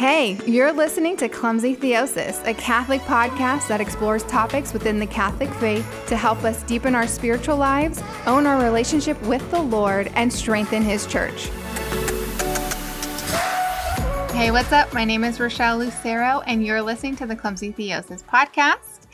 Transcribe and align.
Hey, 0.00 0.38
you're 0.46 0.72
listening 0.72 1.18
to 1.18 1.28
Clumsy 1.28 1.76
Theosis, 1.76 2.42
a 2.46 2.54
Catholic 2.54 3.02
podcast 3.02 3.68
that 3.68 3.82
explores 3.82 4.22
topics 4.22 4.72
within 4.72 4.98
the 4.98 5.06
Catholic 5.06 5.52
faith 5.56 5.86
to 6.06 6.16
help 6.16 6.42
us 6.42 6.62
deepen 6.62 6.94
our 6.94 7.06
spiritual 7.06 7.58
lives, 7.58 8.02
own 8.24 8.46
our 8.46 8.64
relationship 8.64 9.20
with 9.24 9.46
the 9.50 9.60
Lord, 9.60 10.10
and 10.14 10.32
strengthen 10.32 10.82
His 10.82 11.06
church. 11.06 11.48
Hey, 14.32 14.50
what's 14.50 14.72
up? 14.72 14.90
My 14.94 15.04
name 15.04 15.22
is 15.22 15.38
Rochelle 15.38 15.76
Lucero, 15.76 16.40
and 16.46 16.64
you're 16.64 16.80
listening 16.80 17.16
to 17.16 17.26
the 17.26 17.36
Clumsy 17.36 17.70
Theosis 17.70 18.24
podcast. 18.24 19.06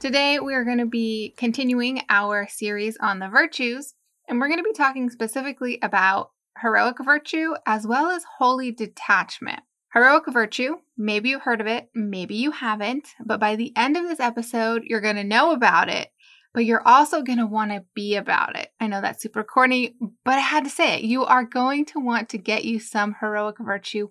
Today, 0.00 0.40
we 0.40 0.54
are 0.54 0.64
going 0.64 0.78
to 0.78 0.86
be 0.86 1.34
continuing 1.36 2.02
our 2.08 2.48
series 2.48 2.96
on 2.96 3.20
the 3.20 3.28
virtues, 3.28 3.94
and 4.28 4.40
we're 4.40 4.48
going 4.48 4.58
to 4.58 4.64
be 4.64 4.72
talking 4.72 5.08
specifically 5.08 5.78
about 5.82 6.32
heroic 6.60 6.96
virtue 7.00 7.54
as 7.64 7.86
well 7.86 8.10
as 8.10 8.24
holy 8.38 8.72
detachment. 8.72 9.60
Heroic 9.94 10.24
virtue, 10.28 10.76
maybe 10.96 11.28
you've 11.28 11.42
heard 11.42 11.60
of 11.60 11.66
it, 11.66 11.90
maybe 11.94 12.34
you 12.36 12.50
haven't, 12.50 13.08
but 13.24 13.38
by 13.38 13.56
the 13.56 13.76
end 13.76 13.96
of 13.96 14.04
this 14.04 14.20
episode, 14.20 14.84
you're 14.84 15.02
going 15.02 15.16
to 15.16 15.24
know 15.24 15.52
about 15.52 15.90
it, 15.90 16.08
but 16.54 16.64
you're 16.64 16.86
also 16.86 17.20
going 17.20 17.38
to 17.38 17.46
want 17.46 17.72
to 17.72 17.84
be 17.94 18.16
about 18.16 18.56
it. 18.56 18.70
I 18.80 18.86
know 18.86 19.02
that's 19.02 19.22
super 19.22 19.44
corny, 19.44 19.94
but 20.24 20.34
I 20.34 20.40
had 20.40 20.64
to 20.64 20.70
say 20.70 20.96
it. 20.96 21.04
You 21.04 21.24
are 21.24 21.44
going 21.44 21.84
to 21.86 22.00
want 22.00 22.30
to 22.30 22.38
get 22.38 22.64
you 22.64 22.80
some 22.80 23.16
heroic 23.20 23.56
virtue 23.58 24.08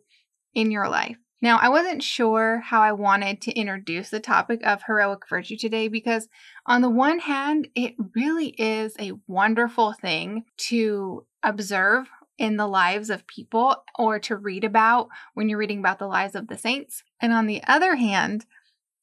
in 0.53 0.70
your 0.70 0.87
life. 0.87 1.17
Now, 1.41 1.57
I 1.59 1.70
wasn't 1.70 2.03
sure 2.03 2.59
how 2.59 2.81
I 2.81 2.91
wanted 2.91 3.41
to 3.41 3.51
introduce 3.53 4.11
the 4.11 4.20
topic 4.20 4.61
of 4.63 4.84
heroic 4.84 5.27
virtue 5.27 5.57
today 5.57 5.87
because, 5.87 6.27
on 6.67 6.81
the 6.81 6.89
one 6.89 7.17
hand, 7.17 7.67
it 7.73 7.95
really 8.15 8.49
is 8.49 8.95
a 8.99 9.13
wonderful 9.25 9.93
thing 9.93 10.43
to 10.57 11.25
observe 11.41 12.07
in 12.41 12.57
the 12.57 12.67
lives 12.67 13.11
of 13.11 13.27
people 13.27 13.75
or 13.99 14.17
to 14.17 14.35
read 14.35 14.63
about 14.63 15.09
when 15.35 15.47
you're 15.47 15.59
reading 15.59 15.77
about 15.77 15.99
the 15.99 16.07
lives 16.07 16.33
of 16.33 16.47
the 16.47 16.57
saints. 16.57 17.03
And 17.21 17.31
on 17.31 17.45
the 17.45 17.61
other 17.67 17.95
hand, 17.95 18.47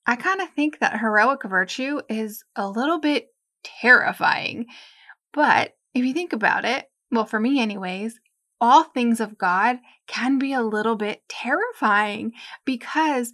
I 0.04 0.16
kind 0.16 0.40
of 0.40 0.50
think 0.50 0.80
that 0.80 0.98
heroic 0.98 1.44
virtue 1.44 2.00
is 2.08 2.44
a 2.56 2.68
little 2.68 2.98
bit 2.98 3.28
terrifying. 3.62 4.66
But 5.32 5.76
if 5.94 6.04
you 6.04 6.12
think 6.12 6.32
about 6.32 6.64
it, 6.64 6.90
well, 7.12 7.26
for 7.26 7.38
me, 7.38 7.60
anyways, 7.60 8.18
all 8.60 8.82
things 8.82 9.20
of 9.20 9.38
God 9.38 9.78
can 10.08 10.40
be 10.40 10.52
a 10.52 10.60
little 10.60 10.96
bit 10.96 11.22
terrifying 11.28 12.32
because 12.64 13.32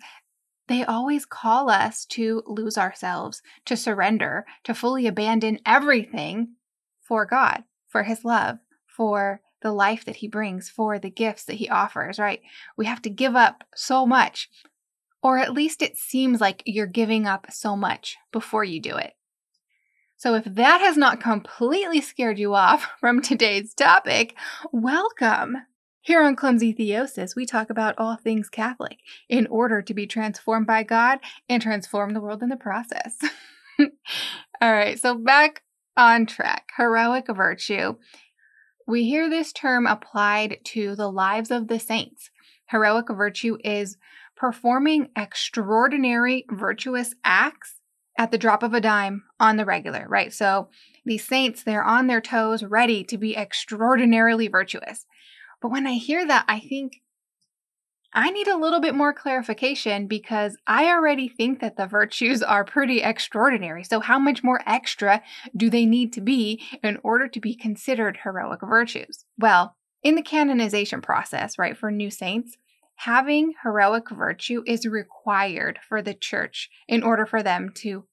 they 0.68 0.84
always 0.84 1.24
call 1.24 1.70
us 1.70 2.04
to 2.06 2.42
lose 2.46 2.76
ourselves, 2.76 3.40
to 3.64 3.74
surrender, 3.74 4.44
to 4.64 4.74
fully 4.74 5.06
abandon 5.06 5.60
everything 5.64 6.56
for 7.00 7.24
God, 7.24 7.64
for 7.88 8.02
His 8.02 8.22
love, 8.22 8.58
for 8.86 9.40
the 9.64 9.72
life 9.72 10.04
that 10.04 10.16
he 10.16 10.28
brings, 10.28 10.68
for 10.68 11.00
the 11.00 11.10
gifts 11.10 11.46
that 11.46 11.56
he 11.56 11.68
offers, 11.68 12.20
right? 12.20 12.40
We 12.76 12.86
have 12.86 13.02
to 13.02 13.10
give 13.10 13.34
up 13.34 13.64
so 13.74 14.06
much. 14.06 14.48
Or 15.22 15.38
at 15.38 15.54
least 15.54 15.82
it 15.82 15.96
seems 15.96 16.40
like 16.40 16.62
you're 16.66 16.86
giving 16.86 17.26
up 17.26 17.46
so 17.50 17.74
much 17.74 18.16
before 18.30 18.62
you 18.62 18.80
do 18.80 18.94
it. 18.94 19.14
So, 20.16 20.34
if 20.34 20.44
that 20.44 20.80
has 20.80 20.96
not 20.96 21.20
completely 21.20 22.00
scared 22.00 22.38
you 22.38 22.54
off 22.54 22.88
from 23.00 23.20
today's 23.20 23.74
topic, 23.74 24.36
welcome. 24.70 25.56
Here 26.02 26.22
on 26.22 26.36
Clumsy 26.36 26.74
Theosis, 26.74 27.34
we 27.34 27.46
talk 27.46 27.70
about 27.70 27.94
all 27.96 28.16
things 28.16 28.50
Catholic 28.50 28.98
in 29.30 29.46
order 29.46 29.80
to 29.80 29.94
be 29.94 30.06
transformed 30.06 30.66
by 30.66 30.82
God 30.82 31.18
and 31.48 31.62
transform 31.62 32.12
the 32.12 32.20
world 32.20 32.42
in 32.42 32.50
the 32.50 32.56
process. 32.58 33.16
all 33.80 33.88
right, 34.60 34.98
so 34.98 35.16
back 35.16 35.62
on 35.96 36.26
track. 36.26 36.70
Heroic 36.76 37.26
virtue 37.28 37.94
we 38.86 39.04
hear 39.04 39.28
this 39.28 39.52
term 39.52 39.86
applied 39.86 40.58
to 40.64 40.94
the 40.94 41.10
lives 41.10 41.50
of 41.50 41.68
the 41.68 41.78
saints. 41.78 42.30
Heroic 42.66 43.06
virtue 43.08 43.56
is 43.64 43.96
performing 44.36 45.08
extraordinary 45.16 46.44
virtuous 46.50 47.14
acts 47.24 47.76
at 48.18 48.30
the 48.30 48.38
drop 48.38 48.62
of 48.62 48.74
a 48.74 48.80
dime 48.80 49.24
on 49.40 49.56
the 49.56 49.64
regular, 49.64 50.06
right? 50.08 50.32
So 50.32 50.68
these 51.04 51.26
saints, 51.26 51.62
they're 51.62 51.84
on 51.84 52.06
their 52.06 52.20
toes, 52.20 52.62
ready 52.62 53.04
to 53.04 53.18
be 53.18 53.36
extraordinarily 53.36 54.48
virtuous. 54.48 55.06
But 55.60 55.70
when 55.70 55.86
I 55.86 55.94
hear 55.94 56.26
that, 56.26 56.44
I 56.46 56.60
think 56.60 57.02
I 58.14 58.30
need 58.30 58.46
a 58.46 58.56
little 58.56 58.80
bit 58.80 58.94
more 58.94 59.12
clarification 59.12 60.06
because 60.06 60.56
I 60.66 60.86
already 60.86 61.28
think 61.28 61.60
that 61.60 61.76
the 61.76 61.86
virtues 61.86 62.42
are 62.42 62.64
pretty 62.64 63.02
extraordinary. 63.02 63.82
So, 63.82 63.98
how 63.98 64.20
much 64.20 64.44
more 64.44 64.60
extra 64.66 65.22
do 65.56 65.68
they 65.68 65.84
need 65.84 66.12
to 66.12 66.20
be 66.20 66.62
in 66.82 66.98
order 67.02 67.26
to 67.26 67.40
be 67.40 67.56
considered 67.56 68.20
heroic 68.22 68.60
virtues? 68.62 69.24
Well, 69.36 69.74
in 70.02 70.14
the 70.14 70.22
canonization 70.22 71.00
process, 71.00 71.58
right, 71.58 71.76
for 71.76 71.90
new 71.90 72.10
saints, 72.10 72.56
having 72.96 73.54
heroic 73.64 74.10
virtue 74.10 74.62
is 74.66 74.86
required 74.86 75.80
for 75.88 76.00
the 76.00 76.14
church 76.14 76.70
in 76.86 77.02
order 77.02 77.26
for 77.26 77.42
them 77.42 77.70
to 77.76 78.04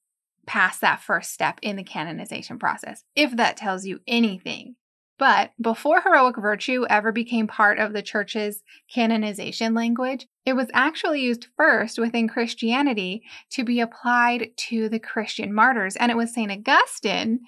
pass 0.48 0.80
that 0.80 1.02
first 1.02 1.32
step 1.32 1.60
in 1.62 1.76
the 1.76 1.84
canonization 1.84 2.58
process. 2.58 3.04
If 3.16 3.36
that 3.38 3.58
tells 3.58 3.86
you 3.86 4.00
anything, 4.08 4.76
but 5.22 5.52
before 5.62 6.02
heroic 6.02 6.36
virtue 6.36 6.84
ever 6.90 7.12
became 7.12 7.46
part 7.46 7.78
of 7.78 7.94
the 7.94 8.02
church's 8.02 8.64
canonization 8.92 9.76
language, 9.76 10.26
it 10.48 10.54
was 10.54 10.72
actually 10.74 11.22
used 11.22 11.46
first 11.56 12.00
within 12.00 12.28
Christianity 12.28 13.22
to 13.52 13.64
be 13.64 13.82
applied 13.82 14.50
to 14.70 14.90
the 14.90 14.98
Christian 14.98 15.54
martyrs. 15.54 15.96
And 15.96 16.12
it 16.12 16.18
was 16.18 16.34
St. 16.34 16.52
Augustine 16.52 17.42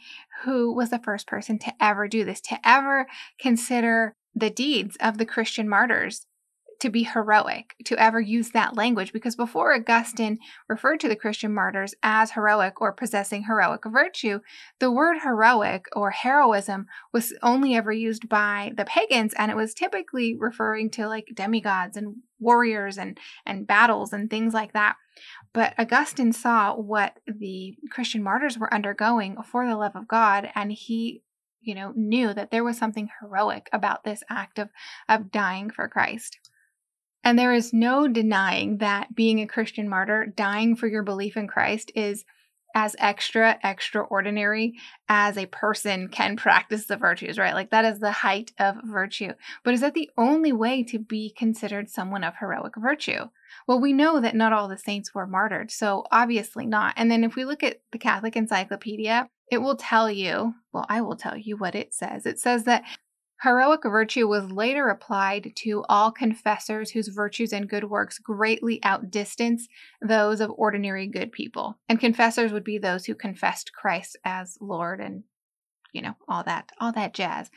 who 0.44 0.72
was 0.72 0.92
the 0.92 1.00
first 1.00 1.26
person 1.26 1.58
to 1.58 1.74
ever 1.82 2.08
do 2.08 2.24
this, 2.24 2.42
to 2.42 2.60
ever 2.64 3.08
consider 3.40 4.14
the 4.36 4.52
deeds 4.52 4.96
of 5.00 5.18
the 5.18 5.26
Christian 5.26 5.68
martyrs 5.68 6.28
to 6.84 6.90
be 6.90 7.04
heroic, 7.04 7.76
to 7.86 7.98
ever 7.98 8.20
use 8.20 8.52
that 8.52 8.76
language, 8.76 9.14
because 9.14 9.38
before 9.38 9.74
Augustine 9.74 10.38
referred 10.68 11.00
to 11.00 11.08
the 11.08 11.16
Christian 11.16 11.54
martyrs 11.54 11.96
as 12.04 12.32
heroic 12.32 12.82
or 12.82 12.92
possessing 12.92 13.46
heroic 13.46 13.84
virtue, 13.86 14.42
the 14.80 14.92
word 14.92 15.20
heroic 15.24 15.86
or 15.94 16.12
heroism 16.12 16.88
was 17.14 17.34
only 17.42 17.74
ever 17.74 17.94
used 17.94 18.28
by 18.28 18.74
the 18.76 18.84
pagans, 18.84 19.34
and 19.38 19.50
it 19.50 19.56
was 19.56 19.74
typically 19.74 20.36
referring 20.38 20.90
to 20.90 21.08
like 21.08 21.30
demigods 21.34 21.96
and 21.96 22.18
warriors 22.38 22.98
and, 22.98 23.18
and 23.46 23.66
battles 23.66 24.12
and 24.12 24.30
things 24.30 24.54
like 24.54 24.74
that. 24.74 24.98
But 25.54 25.74
Augustine 25.78 26.34
saw 26.34 26.76
what 26.76 27.18
the 27.26 27.78
Christian 27.92 28.22
martyrs 28.22 28.58
were 28.58 28.74
undergoing 28.74 29.38
for 29.50 29.66
the 29.66 29.78
love 29.78 29.96
of 29.96 30.10
God, 30.10 30.52
and 30.54 30.70
he 30.74 31.24
you 31.62 31.76
know 31.76 31.94
knew 31.96 32.34
that 32.34 32.52
there 32.52 32.66
was 32.66 32.78
something 32.78 33.08
heroic 33.22 33.70
about 33.72 34.04
this 34.04 34.22
act 34.30 34.60
of 34.60 34.68
of 35.08 35.32
dying 35.32 35.70
for 35.70 35.88
Christ. 35.88 36.40
And 37.24 37.40
there 37.40 37.54
is 37.54 37.74
no 37.74 38.08
denying 38.08 38.78
that 38.78 39.16
being 39.16 39.40
a 39.40 39.48
Christian 39.48 39.88
martyr, 39.88 40.26
dying 40.26 40.76
for 40.76 40.88
your 40.88 41.04
belief 41.04 41.38
in 41.38 41.48
Christ, 41.48 41.92
is 41.96 42.26
as 42.76 42.96
extra, 43.00 43.60
extraordinary 43.64 44.74
as 45.08 45.38
a 45.38 45.46
person 45.46 46.08
can 46.08 46.36
practice 46.38 46.86
the 46.86 46.98
virtues, 46.98 47.38
right? 47.38 47.54
Like 47.54 47.70
that 47.70 47.86
is 47.86 48.00
the 48.00 48.12
height 48.12 48.52
of 48.60 48.78
virtue. 48.84 49.34
But 49.64 49.74
is 49.74 49.82
that 49.82 49.94
the 49.94 50.10
only 50.18 50.52
way 50.52 50.84
to 50.84 51.00
be 51.00 51.34
considered 51.38 51.90
someone 51.90 52.24
of 52.24 52.36
heroic 52.40 52.74
virtue? 52.78 53.26
Well, 53.68 53.80
we 53.80 53.94
know 53.94 54.20
that 54.20 54.36
not 54.36 54.54
all 54.54 54.68
the 54.68 54.78
saints 54.78 55.14
were 55.14 55.28
martyred, 55.28 55.72
so 55.72 56.06
obviously 56.12 56.66
not. 56.66 56.96
And 56.98 57.12
then 57.12 57.24
if 57.24 57.36
we 57.36 57.46
look 57.46 57.64
at 57.64 57.82
the 57.92 58.00
Catholic 58.00 58.36
Encyclopedia, 58.36 59.28
it 59.52 59.60
will 59.60 59.76
tell 59.76 60.10
you, 60.10 60.56
well, 60.72 60.86
I 60.90 61.02
will 61.02 61.16
tell 61.16 61.38
you 61.38 61.58
what 61.58 61.76
it 61.76 61.94
says. 61.94 62.26
It 62.26 62.40
says 62.40 62.64
that 62.64 62.84
Heroic 63.44 63.84
virtue 63.84 64.28
was 64.28 64.50
later 64.52 64.88
applied 64.88 65.52
to 65.58 65.84
all 65.90 66.12
confessors 66.12 66.92
whose 66.92 67.10
virtues 67.10 67.52
and 67.52 67.70
good 67.70 67.84
works 67.84 68.18
greatly 68.18 68.80
outdistance 68.84 69.68
those 70.02 70.40
of 70.40 70.52
ordinary 70.56 71.08
good 71.08 71.32
people. 71.32 71.78
And 71.90 72.00
confessors 72.00 72.54
would 72.54 72.64
be 72.64 72.78
those 72.78 73.06
who 73.06 73.16
confessed 73.16 73.74
Christ 73.74 74.18
as 74.24 74.58
Lord 74.62 75.02
and 75.02 75.24
you 75.94 76.02
know, 76.02 76.16
all 76.28 76.44
that, 76.44 76.72
all 76.82 76.92
that 76.92 77.14
jazz. 77.14 77.50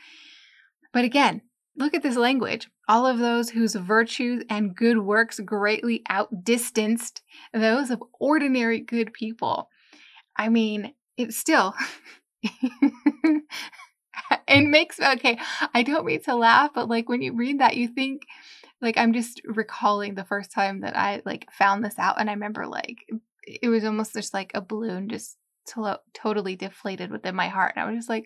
But 0.93 1.03
again, 1.03 1.41
look 1.75 1.93
at 1.93 2.03
this 2.03 2.15
language. 2.15 2.69
All 2.87 3.05
of 3.05 3.17
those 3.17 3.49
whose 3.49 3.75
virtues 3.75 4.43
and 4.49 4.75
good 4.75 4.99
works 4.99 5.39
greatly 5.39 6.03
outdistanced 6.09 7.21
those 7.53 7.89
of 7.91 8.01
ordinary 8.19 8.79
good 8.79 9.11
people. 9.11 9.67
I 10.37 10.49
mean, 10.49 10.93
it's 11.17 11.35
still 11.35 11.73
it 14.47 14.67
makes 14.67 14.99
okay 14.99 15.37
i 15.73 15.83
don't 15.83 16.05
mean 16.05 16.21
to 16.21 16.35
laugh 16.35 16.71
but 16.73 16.89
like 16.89 17.09
when 17.09 17.21
you 17.21 17.33
read 17.33 17.59
that 17.59 17.77
you 17.77 17.87
think 17.87 18.23
like 18.81 18.97
i'm 18.97 19.13
just 19.13 19.41
recalling 19.45 20.15
the 20.15 20.25
first 20.25 20.51
time 20.51 20.81
that 20.81 20.95
i 20.95 21.21
like 21.25 21.47
found 21.51 21.83
this 21.83 21.97
out 21.97 22.19
and 22.19 22.29
i 22.29 22.33
remember 22.33 22.65
like 22.67 23.05
it 23.45 23.69
was 23.69 23.83
almost 23.83 24.13
just 24.13 24.33
like 24.33 24.51
a 24.53 24.61
balloon 24.61 25.09
just 25.09 25.37
to- 25.65 25.99
totally 26.13 26.55
deflated 26.55 27.11
within 27.11 27.35
my 27.35 27.47
heart 27.47 27.73
and 27.75 27.83
i 27.83 27.89
was 27.89 27.97
just 27.97 28.09
like 28.09 28.25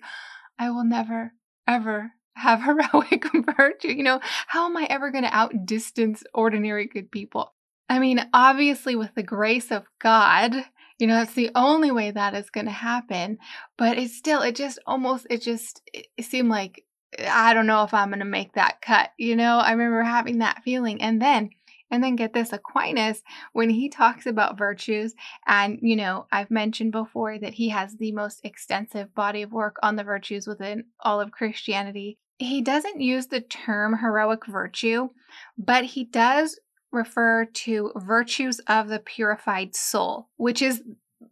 i 0.60 0.70
will 0.70 0.84
never 0.84 1.34
ever 1.68 2.12
have 2.36 2.64
heroic 2.64 3.26
virtue 3.58 3.90
you 3.90 4.04
know? 4.04 4.20
How 4.48 4.66
am 4.66 4.78
i 4.78 4.88
ever 4.90 5.12
going 5.12 5.24
to 5.24 5.36
outdistance 5.36 6.24
ordinary 6.34 6.88
good 6.88 7.12
people? 7.12 7.54
I 7.90 8.00
mean 8.00 8.26
obviously 8.34 8.96
with 8.96 9.14
the 9.16 9.24
grace 9.24 9.72
of 9.72 9.84
god 10.00 10.56
you 11.02 11.08
know 11.08 11.16
that's 11.16 11.34
the 11.34 11.52
only 11.56 11.92
way 11.92 12.12
that 12.12 12.34
is 12.36 12.50
going 12.50 12.66
to 12.66 12.72
happen 12.72 13.38
but 13.78 13.98
it's 13.98 14.16
still 14.16 14.42
it 14.42 14.56
just 14.56 14.80
almost 14.86 15.28
it 15.30 15.42
just 15.42 15.82
it 15.94 16.08
seemed 16.22 16.50
like 16.50 16.86
i 17.28 17.54
don't 17.54 17.68
know 17.68 17.84
if 17.84 17.94
i'm 17.94 18.10
going 18.10 18.20
to 18.20 18.26
make 18.26 18.54
that 18.54 18.82
cut 18.82 19.10
you 19.18 19.36
know 19.36 19.58
i 19.58 19.72
remember 19.72 20.04
having 20.04 20.38
that 20.38 20.62
feeling 20.64 21.02
and 21.02 21.22
then 21.22 21.50
And 21.92 22.02
then 22.02 22.16
get 22.16 22.34
this 22.34 22.54
Aquinas, 22.54 23.22
when 23.52 23.70
he 23.70 23.90
talks 23.90 24.26
about 24.26 24.58
virtues, 24.58 25.14
and 25.46 25.78
you 25.82 25.98
know, 25.98 26.26
I've 26.32 26.50
mentioned 26.50 26.94
before 26.94 27.38
that 27.38 27.54
he 27.54 27.68
has 27.70 27.98
the 27.98 28.14
most 28.14 28.40
extensive 28.46 29.14
body 29.14 29.42
of 29.42 29.52
work 29.52 29.76
on 29.84 29.98
the 29.98 30.04
virtues 30.06 30.48
within 30.48 30.86
all 31.02 31.20
of 31.20 31.32
Christianity. 31.32 32.18
He 32.40 32.62
doesn't 32.62 33.02
use 33.02 33.28
the 33.28 33.42
term 33.42 33.98
heroic 33.98 34.46
virtue, 34.48 35.10
but 35.58 35.84
he 35.84 36.06
does 36.06 36.58
refer 36.92 37.46
to 37.46 37.92
virtues 37.96 38.60
of 38.68 38.88
the 38.88 39.00
purified 39.00 39.76
soul, 39.76 40.30
which 40.38 40.62
is 40.62 40.84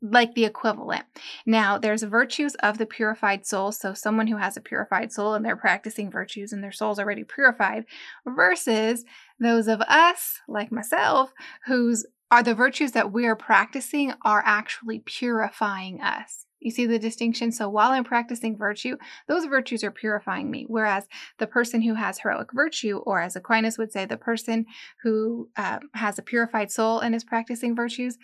like 0.02 0.36
the 0.36 0.46
equivalent. 0.46 1.06
Now, 1.46 1.78
there's 1.78 2.04
virtues 2.04 2.56
of 2.56 2.78
the 2.78 2.86
purified 2.86 3.46
soul. 3.46 3.72
So, 3.72 3.94
someone 3.94 4.28
who 4.28 4.38
has 4.38 4.56
a 4.56 4.62
purified 4.62 5.12
soul 5.12 5.34
and 5.34 5.44
they're 5.44 5.56
practicing 5.56 6.12
virtues 6.12 6.54
and 6.54 6.64
their 6.64 6.72
soul's 6.72 7.00
already 7.00 7.24
purified, 7.24 7.86
versus 8.26 9.04
those 9.40 9.68
of 9.68 9.82
us, 9.82 10.40
like 10.48 10.72
myself, 10.72 11.34
whose 11.66 12.06
are 12.32 12.44
the 12.44 12.54
virtues 12.54 12.92
that 12.92 13.12
we 13.12 13.26
are 13.26 13.36
practicing 13.36 14.14
are 14.24 14.44
actually 14.46 15.00
purifying 15.00 16.02
us. 16.02 16.46
You 16.60 16.72
see 16.72 16.86
the 16.86 17.00
distinction? 17.00 17.52
So 17.52 17.70
while 17.70 17.92
I'm 17.92 18.04
practicing 18.04 18.58
virtue, 18.58 18.98
those 19.28 19.46
virtues 19.46 19.84
are 19.84 19.92
purifying 19.92 20.52
me. 20.52 20.66
Whereas 20.68 21.08
the 21.38 21.48
person 21.48 21.82
who 21.82 21.94
has 21.94 22.20
heroic 22.20 22.52
virtue, 22.54 22.98
or 23.06 23.22
as 23.22 23.36
Aquinas 23.36 23.78
would 23.78 23.92
say, 23.92 24.06
the 24.06 24.18
person 24.18 24.66
who 25.04 25.50
uh, 25.56 25.80
has 25.94 26.20
a 26.20 26.24
purified 26.24 26.72
soul 26.72 27.00
and 27.00 27.16
is 27.16 27.24
practicing 27.24 27.76
virtues, 27.76 28.18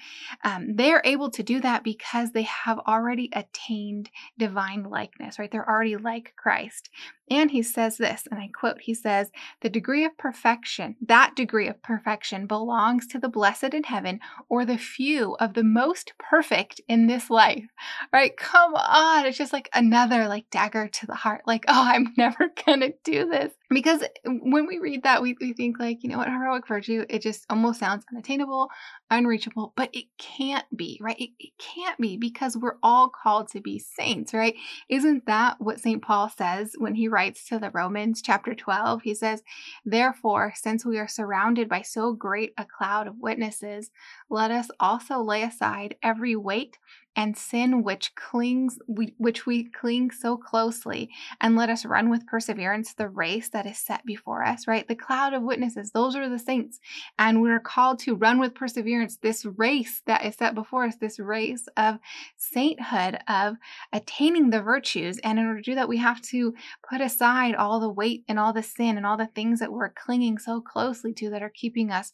um, 0.44 0.76
they're 0.76 1.02
able 1.06 1.30
to 1.32 1.44
do 1.44 1.62
that 1.62 1.84
because 1.84 2.32
they 2.32 2.44
have 2.44 2.80
already 2.80 3.30
attained 3.34 4.10
divine 4.38 4.84
likeness, 4.84 5.40
right? 5.40 5.52
They're 5.52 5.70
already 5.70 5.96
like 5.96 6.34
Christ. 6.36 6.90
And 7.30 7.50
he 7.50 7.64
says 7.64 7.98
this, 7.98 8.28
and 8.30 8.40
I 8.40 8.50
quote, 8.54 8.82
he 8.82 8.94
says, 8.94 9.32
The 9.62 9.70
degree 9.70 10.06
of 10.06 10.16
perfection, 10.18 10.96
that 11.02 11.36
degree 11.36 11.68
of 11.68 11.82
perfection 11.82 12.46
belongs 12.46 13.08
to 13.08 13.20
the 13.20 13.30
blessed 13.30 13.74
in 13.74 13.84
heaven 13.84 14.20
or 14.48 14.64
the 14.64 14.78
few 14.78 15.36
of 15.40 15.56
the 15.56 15.64
most 15.64 16.14
perfect 16.20 16.82
in 16.88 17.08
this 17.08 17.30
life. 17.30 17.66
Right? 18.14 18.25
Come 18.30 18.76
on. 18.76 19.26
It's 19.26 19.38
just 19.38 19.54
like 19.54 19.70
another 19.74 20.28
like 20.28 20.50
dagger 20.52 20.88
to 20.88 21.06
the 21.06 21.16
heart. 21.16 21.42
Like, 21.46 21.66
oh, 21.68 21.84
I'm 21.88 22.14
never 22.18 22.52
gonna 22.66 22.92
do 23.04 23.28
this. 23.30 23.52
Because 23.70 24.04
when 24.26 24.68
we 24.68 24.80
read 24.80 25.04
that, 25.04 25.22
we, 25.22 25.36
we 25.40 25.54
think 25.54 25.80
like, 25.80 26.04
you 26.04 26.10
know 26.10 26.18
what, 26.18 26.28
heroic 26.28 26.68
virtue, 26.68 27.06
it 27.10 27.22
just 27.22 27.46
almost 27.50 27.80
sounds 27.80 28.06
unattainable, 28.12 28.70
unreachable, 29.10 29.74
but 29.76 29.90
it 29.94 30.06
can't 30.18 30.66
be, 30.76 31.00
right? 31.02 31.20
It, 31.20 31.32
it 31.40 31.52
can't 31.58 32.00
be 32.00 32.18
because 32.18 32.58
we're 32.58 32.78
all 32.84 33.10
called 33.10 33.50
to 33.50 33.62
be 33.62 33.80
saints, 33.80 34.34
right? 34.34 34.56
Isn't 34.90 35.26
that 35.26 35.58
what 35.60 35.80
St. 35.80 36.02
Paul 36.02 36.30
says 36.30 36.74
when 36.78 36.96
he 36.96 37.08
writes 37.08 37.48
to 37.50 37.60
the 37.60 37.72
Romans, 37.72 38.22
chapter 38.22 38.56
12. 38.56 39.02
He 39.02 39.14
says, 39.14 39.44
Therefore, 39.86 40.54
since 40.56 40.86
we 40.86 40.98
are 40.98 41.08
surrounded 41.08 41.70
by 41.70 41.82
so 41.82 42.14
great 42.14 42.54
a 42.58 42.66
cloud 42.66 43.08
of 43.08 43.20
witnesses, 43.20 43.92
let 44.30 44.52
us 44.52 44.70
also 44.80 45.20
lay 45.22 45.44
aside 45.44 45.96
every 46.02 46.36
weight 46.36 46.78
and 47.16 47.38
sin 47.38 47.84
which 47.84 48.14
clings 48.16 48.78
we, 48.88 49.14
which 49.18 49.46
we 49.46 49.70
cling 49.70 50.12
so 50.12 50.36
closely 50.36 51.10
and 51.40 51.56
let 51.56 51.70
us 51.70 51.86
run 51.86 52.10
with 52.10 52.28
perseverance 52.28 52.94
the 52.94 53.08
race 53.08 53.50
that 53.50 53.65
is 53.66 53.78
set 53.78 54.06
before 54.06 54.44
us 54.44 54.68
right 54.68 54.88
the 54.88 54.96
cloud 54.96 55.34
of 55.34 55.44
witnesses 55.44 55.92
those 55.92 56.16
are 56.16 56.30
the 56.30 56.40
saints 56.40 56.80
and 57.20 57.42
we're 57.42 57.60
called 57.60 58.00
to 58.00 58.16
run 58.16 58.40
with 58.40 58.56
perseverance 58.56 59.18
this 59.18 59.46
race 59.58 60.02
that 60.06 60.26
is 60.26 60.36
set 60.36 60.56
before 60.56 60.86
us 60.86 60.96
this 60.98 61.20
race 61.20 61.68
of 61.78 61.98
sainthood 62.38 63.18
of 63.28 63.56
attaining 63.94 64.50
the 64.50 64.62
virtues 64.62 65.18
and 65.20 65.40
in 65.40 65.46
order 65.46 65.62
to 65.62 65.72
do 65.72 65.76
that 65.76 65.90
we 65.90 65.98
have 65.98 66.22
to 66.22 66.54
put 66.88 67.02
aside 67.02 67.56
all 67.56 67.80
the 67.80 67.90
weight 67.90 68.24
and 68.28 68.40
all 68.40 68.54
the 68.54 68.64
sin 68.64 68.98
and 68.98 69.06
all 69.06 69.18
the 69.18 69.30
things 69.36 69.60
that 69.60 69.72
we're 69.72 69.90
clinging 69.90 70.38
so 70.38 70.62
closely 70.62 71.14
to 71.14 71.30
that 71.30 71.44
are 71.44 71.50
keeping 71.50 71.92
us 71.92 72.12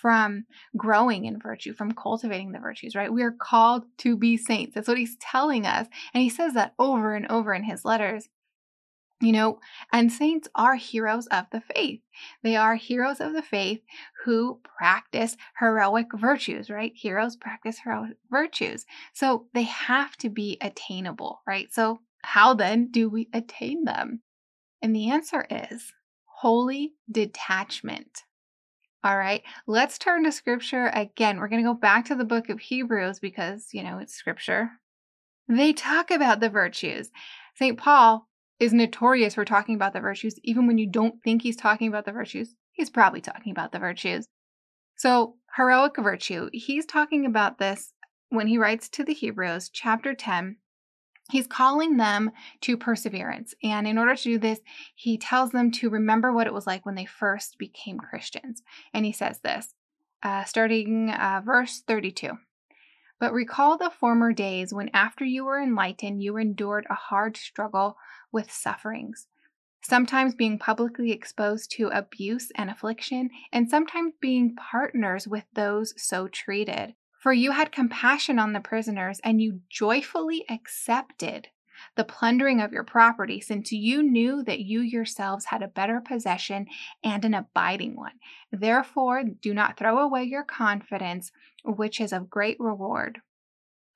from 0.00 0.44
growing 0.76 1.24
in 1.24 1.38
virtue 1.38 1.72
from 1.72 1.92
cultivating 1.92 2.52
the 2.52 2.58
virtues 2.58 2.94
right 2.94 3.12
we 3.12 3.22
are 3.22 3.32
called 3.32 3.84
to 3.98 4.16
be 4.16 4.36
saints. 4.36 4.74
That's 4.74 4.88
what 4.88 4.98
he's 4.98 5.16
telling 5.16 5.66
us. 5.66 5.86
And 6.14 6.22
he 6.22 6.28
says 6.28 6.54
that 6.54 6.74
over 6.78 7.14
and 7.14 7.26
over 7.30 7.54
in 7.54 7.64
his 7.64 7.84
letters. 7.84 8.28
You 9.22 9.30
know, 9.30 9.60
and 9.92 10.10
saints 10.10 10.48
are 10.56 10.74
heroes 10.74 11.28
of 11.28 11.46
the 11.52 11.60
faith. 11.60 12.00
They 12.42 12.56
are 12.56 12.74
heroes 12.74 13.20
of 13.20 13.34
the 13.34 13.42
faith 13.42 13.80
who 14.24 14.60
practice 14.64 15.36
heroic 15.60 16.08
virtues, 16.12 16.68
right? 16.68 16.90
Heroes 16.92 17.36
practice 17.36 17.78
heroic 17.84 18.16
virtues. 18.32 18.84
So 19.12 19.46
they 19.54 19.62
have 19.62 20.16
to 20.18 20.28
be 20.28 20.58
attainable, 20.60 21.40
right? 21.46 21.72
So, 21.72 22.00
how 22.24 22.54
then 22.54 22.88
do 22.90 23.08
we 23.08 23.28
attain 23.32 23.84
them? 23.84 24.22
And 24.82 24.94
the 24.94 25.10
answer 25.10 25.46
is 25.48 25.92
holy 26.24 26.94
detachment. 27.10 28.24
All 29.04 29.16
right, 29.16 29.42
let's 29.68 29.98
turn 29.98 30.24
to 30.24 30.32
scripture 30.32 30.90
again. 30.94 31.38
We're 31.38 31.48
going 31.48 31.62
to 31.62 31.68
go 31.68 31.74
back 31.74 32.06
to 32.06 32.16
the 32.16 32.24
book 32.24 32.48
of 32.48 32.58
Hebrews 32.58 33.20
because, 33.20 33.68
you 33.72 33.84
know, 33.84 33.98
it's 33.98 34.14
scripture. 34.14 34.70
They 35.48 35.72
talk 35.72 36.10
about 36.10 36.40
the 36.40 36.48
virtues. 36.48 37.10
St. 37.54 37.78
Paul 37.78 38.28
is 38.62 38.72
notorious 38.72 39.34
for 39.34 39.44
talking 39.44 39.74
about 39.74 39.92
the 39.92 40.00
virtues, 40.00 40.38
even 40.44 40.68
when 40.68 40.78
you 40.78 40.88
don't 40.88 41.20
think 41.24 41.42
he's 41.42 41.56
talking 41.56 41.88
about 41.88 42.04
the 42.04 42.12
virtues. 42.12 42.54
He's 42.70 42.90
probably 42.90 43.20
talking 43.20 43.50
about 43.50 43.72
the 43.72 43.80
virtues. 43.80 44.28
So, 44.96 45.34
heroic 45.56 45.96
virtue, 45.98 46.48
he's 46.52 46.86
talking 46.86 47.26
about 47.26 47.58
this 47.58 47.92
when 48.28 48.46
he 48.46 48.58
writes 48.58 48.88
to 48.90 49.04
the 49.04 49.14
Hebrews, 49.14 49.68
chapter 49.68 50.14
10, 50.14 50.56
He's 51.30 51.46
calling 51.46 51.96
them 51.96 52.30
to 52.62 52.76
perseverance. 52.76 53.54
And 53.62 53.86
in 53.86 53.96
order 53.96 54.14
to 54.14 54.22
do 54.22 54.38
this, 54.38 54.60
he 54.94 55.16
tells 55.16 55.50
them 55.50 55.70
to 55.72 55.88
remember 55.88 56.32
what 56.32 56.46
it 56.46 56.52
was 56.52 56.66
like 56.66 56.84
when 56.84 56.96
they 56.96 57.04
first 57.04 57.58
became 57.58 57.98
Christians. 57.98 58.62
And 58.92 59.06
he 59.06 59.12
says 59.12 59.38
this, 59.40 59.72
uh, 60.22 60.44
starting 60.44 61.10
uh, 61.10 61.40
verse 61.44 61.82
32. 61.86 62.32
But 63.20 63.32
recall 63.32 63.78
the 63.78 63.88
former 63.88 64.32
days 64.32 64.74
when, 64.74 64.90
after 64.92 65.24
you 65.24 65.44
were 65.44 65.62
enlightened, 65.62 66.22
you 66.22 66.36
endured 66.36 66.86
a 66.90 66.94
hard 66.94 67.36
struggle 67.36 67.96
with 68.32 68.50
sufferings, 68.50 69.26
sometimes 69.82 70.34
being 70.34 70.58
publicly 70.58 71.12
exposed 71.12 71.70
to 71.72 71.88
abuse 71.88 72.50
and 72.56 72.70
affliction, 72.70 73.30
and 73.52 73.68
sometimes 73.68 74.14
being 74.20 74.54
partners 74.54 75.28
with 75.28 75.44
those 75.54 75.94
so 75.96 76.28
treated. 76.28 76.94
For 77.20 77.32
you 77.32 77.52
had 77.52 77.70
compassion 77.70 78.38
on 78.38 78.52
the 78.52 78.60
prisoners, 78.60 79.20
and 79.22 79.40
you 79.40 79.60
joyfully 79.68 80.44
accepted 80.48 81.48
the 81.96 82.04
plundering 82.04 82.60
of 82.60 82.72
your 82.72 82.84
property, 82.84 83.40
since 83.40 83.72
you 83.72 84.02
knew 84.02 84.42
that 84.44 84.60
you 84.60 84.80
yourselves 84.80 85.46
had 85.46 85.62
a 85.62 85.68
better 85.68 86.00
possession 86.00 86.66
and 87.02 87.24
an 87.24 87.34
abiding 87.34 87.96
one. 87.96 88.18
Therefore, 88.50 89.24
do 89.24 89.52
not 89.52 89.76
throw 89.76 89.98
away 89.98 90.24
your 90.24 90.44
confidence, 90.44 91.32
which 91.64 92.00
is 92.00 92.12
of 92.12 92.30
great 92.30 92.56
reward. 92.58 93.20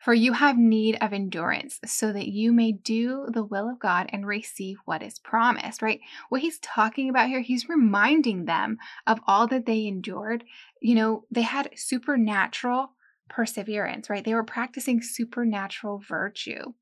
For 0.07 0.15
you 0.15 0.35
have 0.35 0.57
need 0.57 0.99
of 1.01 1.13
endurance, 1.13 1.81
so 1.85 2.13
that 2.13 2.29
you 2.29 2.53
may 2.53 2.71
do 2.71 3.27
the 3.29 3.43
will 3.43 3.69
of 3.69 3.81
God 3.81 4.09
and 4.13 4.25
receive 4.25 4.77
what 4.85 5.03
is 5.03 5.19
promised, 5.19 5.83
right? 5.83 5.99
What 6.29 6.43
he's 6.43 6.61
talking 6.61 7.11
about 7.11 7.27
here, 7.27 7.41
he's 7.41 7.69
reminding 7.69 8.45
them 8.45 8.79
of 9.09 9.19
all 9.27 9.49
that 9.49 9.67
they 9.67 9.85
endured. 9.85 10.45
You 10.81 10.95
know, 10.95 11.25
they 11.33 11.43
had 11.43 11.71
supernatural 11.75 12.93
perseverance, 13.29 14.09
right? 14.09 14.25
They 14.25 14.35
were 14.35 14.45
practicing 14.45 15.03
supernatural 15.03 16.01
virtue. 16.09 16.75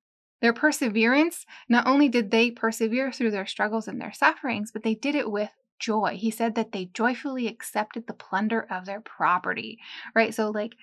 Their 0.42 0.52
perseverance, 0.52 1.46
not 1.66 1.86
only 1.86 2.10
did 2.10 2.30
they 2.30 2.50
persevere 2.50 3.10
through 3.10 3.30
their 3.30 3.46
struggles 3.46 3.88
and 3.88 3.98
their 3.98 4.12
sufferings, 4.12 4.70
but 4.70 4.82
they 4.82 4.94
did 4.94 5.14
it 5.14 5.30
with 5.30 5.48
joy. 5.78 6.18
He 6.20 6.30
said 6.30 6.56
that 6.56 6.72
they 6.72 6.90
joyfully 6.92 7.48
accepted 7.48 8.06
the 8.06 8.12
plunder 8.12 8.66
of 8.70 8.84
their 8.84 9.00
property, 9.00 9.78
right? 10.14 10.34
So, 10.34 10.50
like, 10.50 10.74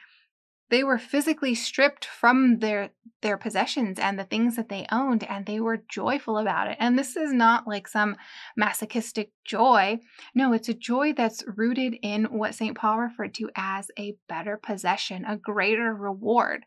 they 0.71 0.85
were 0.85 0.97
physically 0.97 1.53
stripped 1.53 2.05
from 2.05 2.59
their 2.59 2.91
their 3.21 3.37
possessions 3.37 3.99
and 3.99 4.17
the 4.17 4.23
things 4.23 4.55
that 4.55 4.69
they 4.69 4.87
owned 4.91 5.23
and 5.25 5.45
they 5.45 5.59
were 5.59 5.83
joyful 5.89 6.39
about 6.39 6.67
it. 6.67 6.77
And 6.79 6.97
this 6.97 7.15
is 7.15 7.31
not 7.31 7.67
like 7.67 7.87
some 7.87 8.15
masochistic 8.57 9.31
joy. 9.45 9.99
No 10.33 10.53
it's 10.53 10.69
a 10.69 10.73
joy 10.73 11.13
that's 11.13 11.43
rooted 11.45 11.97
in 12.01 12.23
what 12.25 12.55
st 12.55 12.75
paul 12.75 12.97
referred 12.97 13.33
to 13.35 13.51
as 13.55 13.91
a 13.99 14.15
better 14.27 14.57
possession 14.57 15.25
a 15.25 15.37
greater 15.37 15.93
reward. 15.93 16.65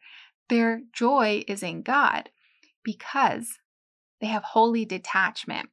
Their 0.50 0.82
joy 0.92 1.42
is 1.48 1.62
in 1.62 1.82
god 1.82 2.28
because 2.84 3.58
they 4.20 4.26
have 4.26 4.44
holy 4.44 4.84
detachment. 4.84 5.70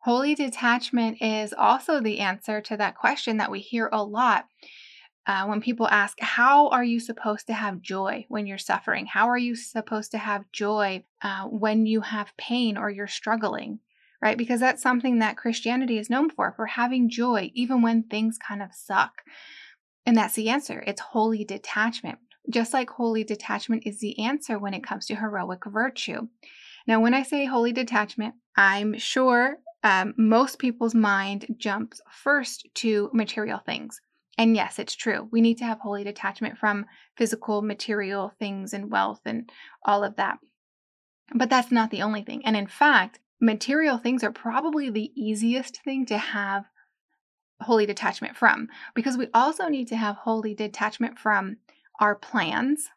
Holy 0.00 0.34
detachment 0.34 1.22
is 1.22 1.54
also 1.54 2.00
the 2.00 2.18
answer 2.18 2.60
to 2.60 2.76
that 2.76 2.96
question 2.96 3.36
that 3.36 3.52
we 3.52 3.60
hear 3.60 3.88
a 3.92 4.02
lot 4.02 4.46
uh, 5.26 5.46
when 5.46 5.60
people 5.60 5.88
ask, 5.88 6.18
How 6.20 6.68
are 6.68 6.84
you 6.84 7.00
supposed 7.00 7.46
to 7.46 7.54
have 7.54 7.80
joy 7.80 8.26
when 8.28 8.46
you're 8.46 8.58
suffering? 8.58 9.06
How 9.06 9.28
are 9.28 9.38
you 9.38 9.54
supposed 9.54 10.10
to 10.12 10.18
have 10.18 10.50
joy 10.52 11.04
uh, 11.22 11.44
when 11.44 11.86
you 11.86 12.02
have 12.02 12.36
pain 12.36 12.76
or 12.76 12.90
you're 12.90 13.06
struggling? 13.06 13.80
Right? 14.20 14.38
Because 14.38 14.60
that's 14.60 14.82
something 14.82 15.18
that 15.18 15.36
Christianity 15.36 15.98
is 15.98 16.08
known 16.08 16.30
for, 16.30 16.52
for 16.52 16.66
having 16.66 17.10
joy 17.10 17.50
even 17.54 17.82
when 17.82 18.04
things 18.04 18.38
kind 18.38 18.62
of 18.62 18.74
suck. 18.74 19.22
And 20.06 20.16
that's 20.16 20.34
the 20.34 20.48
answer 20.48 20.82
it's 20.86 21.00
holy 21.00 21.44
detachment. 21.44 22.18
Just 22.50 22.74
like 22.74 22.90
holy 22.90 23.24
detachment 23.24 23.84
is 23.86 24.00
the 24.00 24.18
answer 24.18 24.58
when 24.58 24.74
it 24.74 24.84
comes 24.84 25.06
to 25.06 25.14
heroic 25.14 25.64
virtue. 25.64 26.28
Now, 26.86 27.00
when 27.00 27.14
I 27.14 27.22
say 27.22 27.46
holy 27.46 27.72
detachment, 27.72 28.34
I'm 28.56 28.98
sure 28.98 29.56
um, 29.82 30.12
most 30.18 30.58
people's 30.58 30.94
mind 30.94 31.46
jumps 31.56 32.02
first 32.10 32.66
to 32.74 33.10
material 33.14 33.60
things 33.64 34.00
And 34.36 34.56
yes, 34.56 34.78
it's 34.78 34.94
true. 34.94 35.28
We 35.30 35.40
need 35.40 35.58
to 35.58 35.64
have 35.64 35.78
holy 35.78 36.04
detachment 36.04 36.58
from 36.58 36.86
physical, 37.16 37.62
material 37.62 38.32
things 38.38 38.74
and 38.74 38.90
wealth 38.90 39.20
and 39.24 39.50
all 39.84 40.02
of 40.02 40.16
that. 40.16 40.38
But 41.34 41.50
that's 41.50 41.70
not 41.70 41.90
the 41.90 42.02
only 42.02 42.22
thing. 42.22 42.44
And 42.44 42.56
in 42.56 42.66
fact, 42.66 43.20
material 43.40 43.98
things 43.98 44.24
are 44.24 44.32
probably 44.32 44.90
the 44.90 45.12
easiest 45.14 45.82
thing 45.82 46.06
to 46.06 46.18
have 46.18 46.64
holy 47.60 47.86
detachment 47.86 48.36
from 48.36 48.68
because 48.94 49.16
we 49.16 49.28
also 49.32 49.68
need 49.68 49.88
to 49.88 49.96
have 49.96 50.16
holy 50.16 50.54
detachment 50.54 51.18
from 51.18 51.56
our 52.00 52.14
plans, 52.14 52.88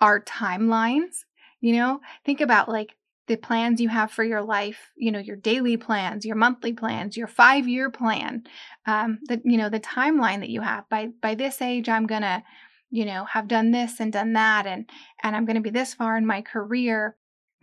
our 0.00 0.20
timelines. 0.20 1.24
You 1.60 1.74
know, 1.74 2.00
think 2.24 2.40
about 2.40 2.68
like 2.68 2.96
the 3.26 3.36
plans 3.36 3.80
you 3.80 3.88
have 3.88 4.10
for 4.10 4.22
your 4.22 4.42
life, 4.42 4.92
you 4.96 5.10
know, 5.10 5.18
your 5.18 5.36
daily 5.36 5.76
plans, 5.76 6.24
your 6.24 6.36
monthly 6.36 6.72
plans, 6.72 7.16
your 7.16 7.26
five 7.26 7.66
year 7.66 7.90
plan, 7.90 8.44
um, 8.86 9.18
the, 9.24 9.40
you 9.44 9.56
know, 9.56 9.68
the 9.68 9.80
timeline 9.80 10.40
that 10.40 10.48
you 10.48 10.60
have 10.60 10.88
by, 10.88 11.08
by 11.20 11.34
this 11.34 11.60
age, 11.60 11.88
I'm 11.88 12.06
to, 12.22 12.42
you 12.90 13.04
know, 13.04 13.24
have 13.24 13.48
done 13.48 13.72
this 13.72 13.98
and 13.98 14.12
done 14.12 14.34
that. 14.34 14.66
And, 14.66 14.88
and 15.22 15.34
I'm 15.34 15.44
to 15.56 15.60
be 15.60 15.70
this 15.70 15.94
far 15.94 16.16
in 16.16 16.26
my 16.26 16.40
career. 16.40 17.16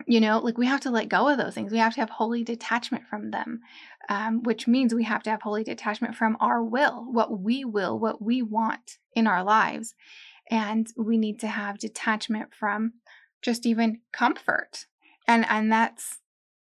You 0.06 0.20
know, 0.20 0.38
like 0.38 0.58
we 0.58 0.66
have 0.66 0.80
to 0.82 0.90
let 0.90 1.08
go 1.08 1.28
of 1.28 1.38
those 1.38 1.54
things. 1.54 1.72
We 1.72 1.78
have 1.78 1.94
to 1.94 2.00
have 2.00 2.10
holy 2.10 2.44
detachment 2.44 3.06
from 3.08 3.30
them, 3.30 3.60
um, 4.10 4.42
which 4.42 4.66
means 4.66 4.92
we 4.92 5.04
have 5.04 5.22
to 5.22 5.30
have 5.30 5.40
holy 5.40 5.64
detachment 5.64 6.14
from 6.14 6.36
our 6.40 6.62
will, 6.62 7.06
what 7.10 7.40
we 7.40 7.64
will, 7.64 7.98
what 7.98 8.20
we 8.20 8.42
want 8.42 8.98
in 9.14 9.26
our 9.26 9.42
lives. 9.42 9.94
And 10.50 10.88
we 10.96 11.16
need 11.16 11.40
to 11.40 11.46
have 11.46 11.78
detachment 11.78 12.50
from 12.52 12.94
just 13.40 13.64
even 13.64 14.00
comfort 14.12 14.86
and 15.26 15.46
and 15.48 15.70
that's 15.70 16.18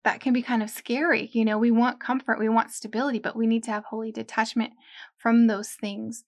that 0.04 0.20
can 0.20 0.32
be 0.32 0.42
kind 0.42 0.62
of 0.62 0.70
scary 0.70 1.30
you 1.32 1.44
know 1.44 1.58
we 1.58 1.70
want 1.70 2.00
comfort 2.00 2.38
we 2.38 2.48
want 2.48 2.70
stability 2.70 3.18
but 3.18 3.36
we 3.36 3.46
need 3.46 3.62
to 3.64 3.70
have 3.70 3.84
holy 3.84 4.12
detachment 4.12 4.72
from 5.16 5.46
those 5.46 5.70
things. 5.70 6.24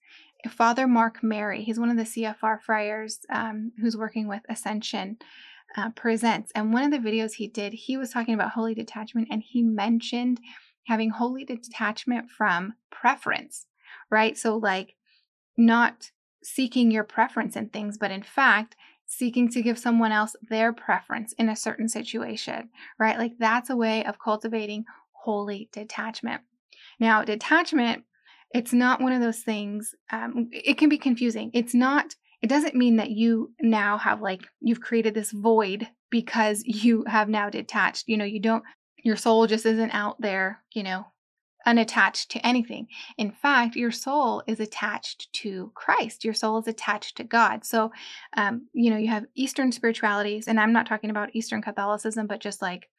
Father 0.49 0.87
mark 0.87 1.23
mary 1.23 1.63
he's 1.63 1.79
one 1.79 1.89
of 1.89 1.95
the 1.95 2.03
cfr 2.03 2.59
friars 2.61 3.19
um, 3.31 3.71
who's 3.79 3.95
working 3.95 4.27
with 4.27 4.41
ascension 4.49 5.17
uh, 5.77 5.89
presents 5.91 6.51
and 6.53 6.73
one 6.73 6.83
of 6.83 6.91
the 6.91 7.09
videos 7.09 7.35
he 7.35 7.47
did 7.47 7.71
he 7.71 7.95
was 7.95 8.09
talking 8.09 8.33
about 8.33 8.51
holy 8.51 8.73
detachment 8.75 9.29
and 9.31 9.41
he 9.41 9.63
mentioned 9.63 10.41
having 10.85 11.11
holy 11.11 11.45
detachment 11.45 12.29
from 12.29 12.73
preference 12.91 13.67
right? 14.09 14.37
So 14.37 14.57
like 14.57 14.95
not 15.57 16.11
seeking 16.43 16.91
your 16.91 17.03
preference 17.03 17.55
in 17.55 17.69
things 17.69 17.97
but 17.97 18.11
in 18.11 18.23
fact 18.23 18.75
seeking 19.17 19.49
to 19.49 19.61
give 19.61 19.77
someone 19.77 20.11
else 20.11 20.35
their 20.49 20.73
preference 20.73 21.33
in 21.33 21.49
a 21.49 21.55
certain 21.55 21.87
situation, 21.87 22.69
right? 22.99 23.17
Like 23.17 23.33
that's 23.39 23.69
a 23.69 23.75
way 23.75 24.03
of 24.05 24.19
cultivating 24.19 24.85
holy 25.11 25.69
detachment. 25.71 26.41
Now, 26.99 27.23
detachment, 27.23 28.03
it's 28.53 28.73
not 28.73 29.01
one 29.01 29.13
of 29.13 29.21
those 29.21 29.39
things, 29.39 29.95
um, 30.11 30.49
it 30.51 30.77
can 30.77 30.89
be 30.89 30.97
confusing. 30.97 31.49
It's 31.53 31.73
not, 31.73 32.15
it 32.41 32.47
doesn't 32.47 32.75
mean 32.75 32.97
that 32.97 33.11
you 33.11 33.51
now 33.61 33.97
have 33.97 34.21
like, 34.21 34.41
you've 34.61 34.81
created 34.81 35.13
this 35.13 35.31
void 35.31 35.87
because 36.09 36.63
you 36.65 37.03
have 37.07 37.29
now 37.29 37.49
detached. 37.49 38.05
You 38.07 38.17
know, 38.17 38.25
you 38.25 38.39
don't, 38.39 38.63
your 39.03 39.15
soul 39.15 39.47
just 39.47 39.65
isn't 39.65 39.91
out 39.91 40.19
there, 40.21 40.61
you 40.73 40.83
know, 40.83 41.07
unattached 41.65 42.29
to 42.31 42.45
anything. 42.45 42.87
In 43.17 43.31
fact, 43.31 43.75
your 43.75 43.91
soul 43.91 44.43
is 44.47 44.59
attached 44.59 45.31
to 45.33 45.71
Christ. 45.75 46.23
Your 46.23 46.33
soul 46.33 46.57
is 46.59 46.67
attached 46.67 47.17
to 47.17 47.23
God. 47.23 47.65
So, 47.65 47.91
um, 48.35 48.67
you 48.73 48.89
know, 48.89 48.97
you 48.97 49.09
have 49.09 49.25
Eastern 49.35 49.71
spiritualities, 49.71 50.47
and 50.47 50.59
I'm 50.59 50.73
not 50.73 50.85
talking 50.87 51.09
about 51.09 51.35
Eastern 51.35 51.61
Catholicism, 51.61 52.27
but 52.27 52.39
just 52.39 52.61
like, 52.61 52.89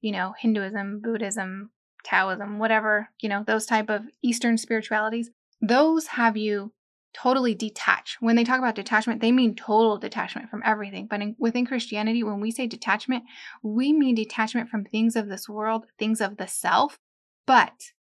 you 0.00 0.12
know, 0.12 0.34
Hinduism, 0.38 1.00
Buddhism, 1.00 1.70
Taoism, 2.04 2.58
whatever, 2.58 3.08
you 3.20 3.28
know, 3.28 3.44
those 3.46 3.66
type 3.66 3.90
of 3.90 4.02
Eastern 4.22 4.58
spiritualities. 4.58 5.30
Those 5.60 6.06
have 6.08 6.36
you 6.36 6.72
totally 7.14 7.54
detach. 7.54 8.16
When 8.20 8.36
they 8.36 8.44
talk 8.44 8.58
about 8.58 8.74
detachment, 8.74 9.20
they 9.20 9.32
mean 9.32 9.54
total 9.54 9.98
detachment 9.98 10.50
from 10.50 10.62
everything. 10.64 11.06
But 11.06 11.22
in, 11.22 11.36
within 11.38 11.64
Christianity, 11.64 12.22
when 12.22 12.40
we 12.40 12.50
say 12.50 12.66
detachment, 12.66 13.24
we 13.62 13.92
mean 13.92 14.14
detachment 14.14 14.68
from 14.68 14.84
things 14.84 15.16
of 15.16 15.28
this 15.28 15.48
world, 15.48 15.86
things 15.98 16.20
of 16.20 16.36
the 16.36 16.48
self, 16.48 16.98
but 17.46 17.92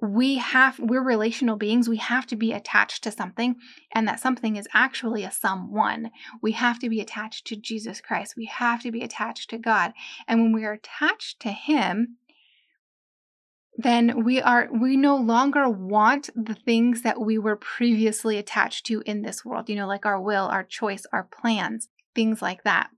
we 0.00 0.36
have 0.36 0.78
we're 0.78 1.02
relational 1.02 1.56
beings 1.56 1.88
we 1.88 1.96
have 1.96 2.24
to 2.26 2.36
be 2.36 2.52
attached 2.52 3.02
to 3.02 3.10
something 3.10 3.56
and 3.92 4.06
that 4.06 4.20
something 4.20 4.56
is 4.56 4.68
actually 4.72 5.24
a 5.24 5.30
someone. 5.30 6.10
We 6.40 6.52
have 6.52 6.78
to 6.80 6.88
be 6.88 7.00
attached 7.00 7.46
to 7.48 7.56
jesus 7.56 8.00
christ. 8.00 8.34
We 8.36 8.46
have 8.46 8.82
to 8.82 8.92
be 8.92 9.02
attached 9.02 9.50
to 9.50 9.58
god. 9.58 9.92
And 10.28 10.40
when 10.40 10.52
we 10.52 10.64
are 10.64 10.72
attached 10.72 11.40
to 11.40 11.50
him 11.50 12.16
then 13.76 14.24
we 14.24 14.40
are 14.40 14.68
we 14.72 14.96
no 14.96 15.16
longer 15.16 15.68
want 15.68 16.30
the 16.34 16.54
things 16.54 17.02
that 17.02 17.20
we 17.20 17.38
were 17.38 17.56
previously 17.56 18.36
attached 18.36 18.86
to 18.86 19.02
in 19.06 19.22
this 19.22 19.44
world 19.44 19.68
you 19.68 19.76
know 19.76 19.86
like 19.86 20.04
our 20.06 20.20
will 20.20 20.46
our 20.46 20.64
choice 20.64 21.06
our 21.12 21.24
plans 21.24 21.88
things 22.14 22.40
like 22.40 22.62
that. 22.64 22.90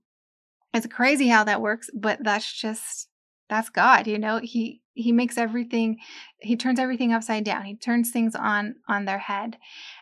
It's 0.73 0.87
crazy 0.87 1.27
how 1.27 1.43
that 1.45 1.61
works 1.61 1.89
but 1.95 2.19
that's 2.23 2.51
just 2.51 3.07
that's 3.49 3.69
god 3.69 4.05
you 4.05 4.19
know? 4.19 4.39
He 4.43 4.80
he 4.93 5.11
makes 5.11 5.37
everything 5.37 5.97
he 6.39 6.55
turns 6.55 6.79
everything 6.79 7.13
upside 7.13 7.43
down. 7.43 7.65
He 7.65 7.75
turns 7.75 8.11
things 8.11 8.35
on 8.35 8.75
on 8.87 9.05
their 9.05 9.19
head. 9.19 9.57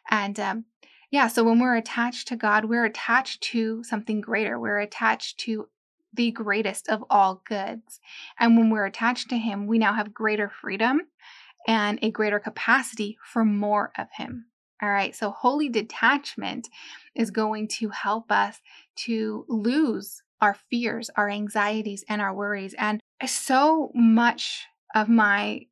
And 0.10 0.40
um, 0.40 0.66
yeah 1.12 1.28
so 1.28 1.44
when 1.44 1.60
we're 1.60 1.76
attached 1.76 2.28
to 2.28 2.36
god 2.36 2.66
we're 2.66 2.86
attached 2.86 3.42
to 3.42 3.84
something 3.84 4.22
greater. 4.22 4.60
We're 4.60 4.80
attached 4.80 5.40
to 5.42 5.68
the 6.14 6.32
greatest 6.32 6.90
of 6.90 7.04
all 7.10 7.42
goods. 7.46 8.00
And 8.40 8.58
when 8.58 8.70
we're 8.70 8.86
attached 8.86 9.30
to 9.30 9.38
him 9.38 9.68
we 9.68 9.78
now 9.78 9.94
have 9.94 10.14
greater 10.14 10.50
freedom 10.50 11.02
and 11.68 12.00
a 12.02 12.10
greater 12.10 12.40
capacity 12.40 13.18
for 13.24 13.46
more 13.46 13.92
of 13.98 14.08
him. 14.18 14.46
All 14.82 14.90
right 14.90 15.16
so 15.16 15.32
holy 15.32 15.70
detachment 15.70 16.70
is 17.16 17.32
going 17.32 17.68
to 17.80 17.90
help 17.90 18.32
us 18.32 18.60
to 19.06 19.46
lose 19.48 20.22
our 20.42 20.56
fears, 20.70 21.10
our 21.16 21.30
anxieties, 21.30 22.04
and 22.08 22.22
our 22.22 22.34
worries. 22.34 22.74
And 22.78 23.02
so 23.26 23.92
much 23.94 24.68
of 24.96 25.10
my 25.10 25.66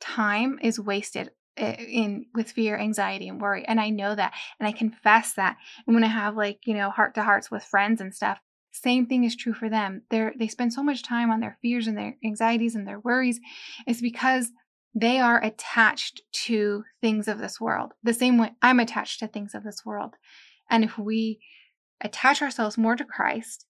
time 0.00 0.58
is 0.62 0.78
wasted 0.78 1.30
eh, 1.56 1.76
in 1.78 2.26
with 2.34 2.50
fear, 2.50 2.76
anxiety, 2.76 3.28
and 3.28 3.40
worry. 3.40 3.64
And 3.66 3.80
I 3.80 3.90
know 3.90 4.14
that. 4.14 4.32
And 4.58 4.66
I 4.66 4.72
confess 4.72 5.34
that. 5.34 5.56
And 5.86 5.94
when 5.94 6.04
I 6.04 6.08
have 6.08 6.36
like, 6.36 6.60
you 6.66 6.74
know, 6.74 6.90
heart 6.90 7.14
to 7.14 7.22
hearts 7.22 7.50
with 7.50 7.64
friends 7.64 8.00
and 8.00 8.14
stuff, 8.14 8.38
same 8.72 9.06
thing 9.06 9.24
is 9.24 9.36
true 9.36 9.54
for 9.54 9.68
them. 9.68 10.02
They're 10.10 10.34
they 10.38 10.48
spend 10.48 10.72
so 10.72 10.82
much 10.82 11.02
time 11.02 11.30
on 11.30 11.40
their 11.40 11.58
fears 11.62 11.86
and 11.86 11.96
their 11.96 12.16
anxieties 12.24 12.74
and 12.74 12.86
their 12.86 13.00
worries. 13.00 13.40
It's 13.86 14.00
because 14.00 14.50
they 14.94 15.18
are 15.18 15.42
attached 15.42 16.22
to 16.32 16.84
things 17.00 17.28
of 17.28 17.38
this 17.38 17.60
world. 17.60 17.92
The 18.02 18.14
same 18.14 18.38
way 18.38 18.52
I'm 18.62 18.80
attached 18.80 19.20
to 19.20 19.28
things 19.28 19.54
of 19.54 19.64
this 19.64 19.84
world. 19.84 20.14
And 20.70 20.84
if 20.84 20.98
we 20.98 21.40
attach 22.00 22.42
ourselves 22.42 22.76
more 22.76 22.96
to 22.96 23.04
Christ 23.04 23.66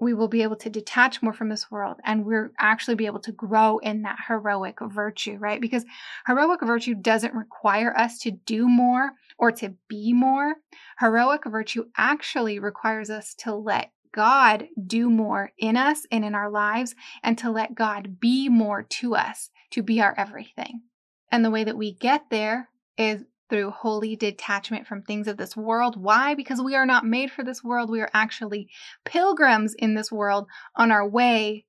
we 0.00 0.14
will 0.14 0.28
be 0.28 0.42
able 0.42 0.56
to 0.56 0.70
detach 0.70 1.22
more 1.22 1.32
from 1.32 1.48
this 1.48 1.70
world 1.70 1.98
and 2.04 2.24
we're 2.24 2.52
actually 2.58 2.94
be 2.94 3.06
able 3.06 3.20
to 3.20 3.32
grow 3.32 3.78
in 3.78 4.02
that 4.02 4.18
heroic 4.26 4.78
virtue, 4.80 5.36
right? 5.38 5.60
Because 5.60 5.84
heroic 6.26 6.60
virtue 6.62 6.94
doesn't 6.94 7.34
require 7.34 7.96
us 7.96 8.18
to 8.20 8.30
do 8.30 8.68
more 8.68 9.10
or 9.38 9.52
to 9.52 9.74
be 9.88 10.12
more. 10.12 10.56
Heroic 10.98 11.42
virtue 11.46 11.84
actually 11.96 12.58
requires 12.58 13.10
us 13.10 13.34
to 13.34 13.54
let 13.54 13.92
God 14.12 14.68
do 14.86 15.08
more 15.08 15.52
in 15.58 15.76
us 15.76 16.06
and 16.10 16.24
in 16.24 16.34
our 16.34 16.50
lives 16.50 16.94
and 17.22 17.38
to 17.38 17.50
let 17.50 17.74
God 17.74 18.18
be 18.18 18.48
more 18.48 18.82
to 18.82 19.14
us, 19.14 19.50
to 19.70 19.82
be 19.82 20.00
our 20.00 20.14
everything. 20.16 20.82
And 21.30 21.44
the 21.44 21.50
way 21.50 21.64
that 21.64 21.76
we 21.76 21.92
get 21.92 22.24
there 22.30 22.68
is 22.98 23.24
through 23.50 23.70
holy 23.70 24.16
detachment 24.16 24.86
from 24.86 25.02
things 25.02 25.28
of 25.28 25.36
this 25.36 25.56
world. 25.56 26.00
Why? 26.00 26.34
Because 26.34 26.62
we 26.62 26.76
are 26.76 26.86
not 26.86 27.04
made 27.04 27.30
for 27.30 27.44
this 27.44 27.62
world. 27.62 27.90
We 27.90 28.00
are 28.00 28.10
actually 28.14 28.70
pilgrims 29.04 29.74
in 29.74 29.94
this 29.94 30.10
world 30.10 30.46
on 30.76 30.90
our 30.90 31.06
way 31.06 31.66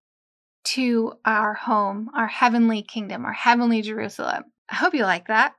to 0.64 1.14
our 1.26 1.56
home, 1.56 2.10
our 2.16 2.28
heavenly 2.28 2.84
kingdom, 2.84 3.26
our 3.26 3.34
heavenly 3.34 3.82
Jerusalem. 3.82 4.44
I 4.70 4.76
hope 4.76 4.94
you 4.94 5.04
like 5.04 5.28
that. 5.28 5.56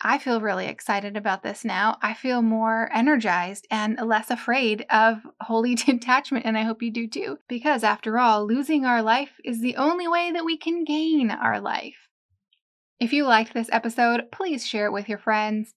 I 0.00 0.18
feel 0.18 0.40
really 0.40 0.66
excited 0.66 1.16
about 1.16 1.42
this 1.42 1.64
now. 1.64 1.98
I 2.00 2.14
feel 2.14 2.40
more 2.40 2.88
energized 2.94 3.66
and 3.70 3.98
less 4.02 4.30
afraid 4.30 4.86
of 4.90 5.18
holy 5.40 5.74
detachment, 5.86 6.46
and 6.46 6.56
I 6.56 6.62
hope 6.62 6.82
you 6.82 6.90
do 6.90 7.08
too. 7.08 7.38
Because 7.48 7.82
after 7.82 8.18
all, 8.18 8.46
losing 8.46 8.84
our 8.84 9.02
life 9.02 9.32
is 9.44 9.60
the 9.60 9.76
only 9.76 10.08
way 10.08 10.30
that 10.32 10.44
we 10.44 10.56
can 10.56 10.84
gain 10.84 11.30
our 11.30 11.60
life. 11.60 12.07
If 13.00 13.12
you 13.12 13.26
liked 13.26 13.54
this 13.54 13.68
episode, 13.70 14.32
please 14.32 14.66
share 14.66 14.86
it 14.86 14.92
with 14.92 15.08
your 15.08 15.18
friends. 15.18 15.74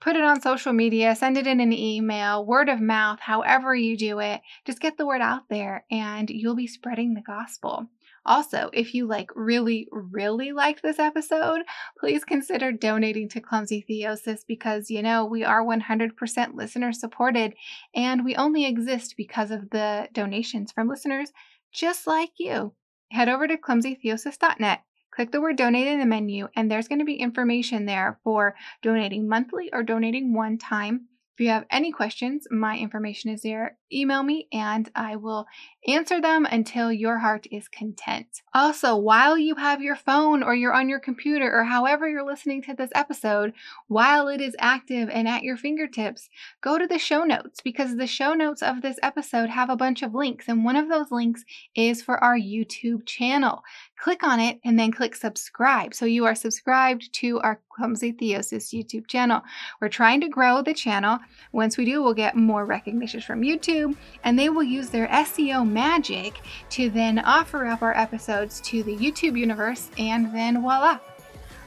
Put 0.00 0.16
it 0.16 0.24
on 0.24 0.40
social 0.40 0.72
media, 0.72 1.14
send 1.14 1.36
it 1.36 1.46
in 1.46 1.60
an 1.60 1.72
email, 1.72 2.44
word 2.44 2.70
of 2.70 2.80
mouth, 2.80 3.20
however 3.20 3.74
you 3.74 3.96
do 3.96 4.18
it. 4.18 4.40
Just 4.66 4.80
get 4.80 4.96
the 4.96 5.06
word 5.06 5.20
out 5.20 5.48
there 5.50 5.84
and 5.90 6.28
you'll 6.30 6.56
be 6.56 6.66
spreading 6.66 7.14
the 7.14 7.20
gospel. 7.20 7.86
Also, 8.26 8.70
if 8.72 8.94
you 8.94 9.06
like 9.06 9.28
really, 9.34 9.88
really 9.92 10.52
liked 10.52 10.82
this 10.82 10.98
episode, 10.98 11.60
please 11.98 12.24
consider 12.24 12.72
donating 12.72 13.28
to 13.28 13.40
Clumsy 13.40 13.84
Theosis 13.88 14.40
because 14.48 14.90
you 14.90 15.02
know 15.02 15.26
we 15.26 15.44
are 15.44 15.62
100% 15.62 16.54
listener 16.54 16.92
supported 16.94 17.54
and 17.94 18.24
we 18.24 18.36
only 18.36 18.64
exist 18.64 19.14
because 19.18 19.50
of 19.50 19.68
the 19.68 20.08
donations 20.12 20.72
from 20.72 20.88
listeners 20.88 21.30
just 21.72 22.06
like 22.06 22.30
you. 22.38 22.72
Head 23.10 23.28
over 23.28 23.46
to 23.46 23.58
clumsytheosis.net 23.58 24.80
click 25.14 25.30
the 25.30 25.40
word 25.40 25.56
donate 25.56 25.86
in 25.86 26.00
the 26.00 26.06
menu, 26.06 26.48
and 26.56 26.70
there's 26.70 26.88
going 26.88 26.98
to 26.98 27.04
be 27.04 27.14
information 27.14 27.86
there 27.86 28.18
for 28.24 28.54
donating 28.82 29.28
monthly 29.28 29.70
or 29.72 29.82
donating 29.82 30.34
one 30.34 30.58
time. 30.58 31.06
If 31.34 31.40
you 31.40 31.48
have 31.50 31.66
any 31.70 31.92
questions, 31.92 32.46
my 32.50 32.78
information 32.78 33.30
is 33.30 33.42
there. 33.42 33.76
Email 33.94 34.22
me 34.22 34.48
and 34.52 34.90
I 34.94 35.16
will 35.16 35.46
answer 35.86 36.20
them 36.20 36.46
until 36.46 36.92
your 36.92 37.18
heart 37.18 37.46
is 37.52 37.68
content. 37.68 38.42
Also, 38.52 38.96
while 38.96 39.38
you 39.38 39.54
have 39.56 39.82
your 39.82 39.96
phone 39.96 40.42
or 40.42 40.54
you're 40.54 40.72
on 40.72 40.88
your 40.88 40.98
computer 40.98 41.52
or 41.52 41.64
however 41.64 42.08
you're 42.08 42.26
listening 42.26 42.62
to 42.62 42.74
this 42.74 42.90
episode, 42.94 43.52
while 43.88 44.28
it 44.28 44.40
is 44.40 44.56
active 44.58 45.08
and 45.10 45.28
at 45.28 45.42
your 45.42 45.56
fingertips, 45.56 46.28
go 46.60 46.78
to 46.78 46.86
the 46.86 46.98
show 46.98 47.24
notes 47.24 47.60
because 47.60 47.96
the 47.96 48.06
show 48.06 48.34
notes 48.34 48.62
of 48.62 48.82
this 48.82 48.98
episode 49.02 49.50
have 49.50 49.70
a 49.70 49.76
bunch 49.76 50.02
of 50.02 50.14
links, 50.14 50.48
and 50.48 50.64
one 50.64 50.76
of 50.76 50.88
those 50.88 51.10
links 51.10 51.44
is 51.74 52.02
for 52.02 52.22
our 52.22 52.36
YouTube 52.36 53.06
channel. 53.06 53.62
Click 53.98 54.22
on 54.22 54.40
it 54.40 54.60
and 54.64 54.78
then 54.78 54.90
click 54.90 55.14
subscribe 55.14 55.94
so 55.94 56.04
you 56.04 56.24
are 56.24 56.34
subscribed 56.34 57.12
to 57.14 57.40
our 57.40 57.60
Clumsy 57.74 58.12
Theosis 58.12 58.72
YouTube 58.72 59.06
channel. 59.06 59.42
We're 59.80 59.88
trying 59.88 60.20
to 60.20 60.28
grow 60.28 60.62
the 60.62 60.74
channel. 60.74 61.18
Once 61.52 61.76
we 61.76 61.84
do, 61.84 62.02
we'll 62.02 62.14
get 62.14 62.36
more 62.36 62.64
recognition 62.64 63.20
from 63.20 63.42
YouTube, 63.84 63.96
and 64.22 64.38
they 64.38 64.48
will 64.48 64.62
use 64.62 64.90
their 64.90 65.06
SEO 65.08 65.68
magic 65.68 66.40
to 66.70 66.90
then 66.90 67.18
offer 67.18 67.66
up 67.66 67.82
our 67.82 67.96
episodes 67.96 68.60
to 68.62 68.82
the 68.82 68.96
YouTube 68.96 69.38
universe, 69.38 69.90
and 69.98 70.34
then 70.34 70.62
voila. 70.62 70.98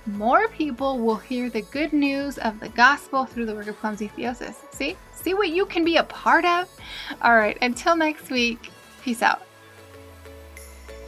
More 0.06 0.48
people 0.50 1.00
will 1.00 1.18
hear 1.18 1.50
the 1.50 1.64
good 1.64 1.92
news 1.92 2.38
of 2.38 2.60
the 2.60 2.70
gospel 2.70 3.26
through 3.26 3.46
the 3.46 3.56
work 3.56 3.68
of 3.68 3.80
Clumsy 3.80 4.10
Theosis. 4.10 4.56
See? 4.72 4.96
See 5.14 5.34
what 5.34 5.50
you 5.50 5.66
can 5.66 5.84
be 5.84 5.98
a 5.98 6.04
part 6.04 6.46
of? 6.46 6.70
All 7.22 7.36
right, 7.36 7.58
until 7.62 7.96
next 7.96 8.30
week, 8.30 8.72
peace 9.04 9.22
out. 9.22 9.47